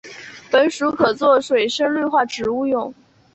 [0.49, 2.91] 本属可做水生绿化植物用。